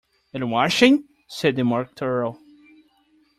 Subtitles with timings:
[0.33, 2.39] ‘And washing?’ said the Mock Turtle.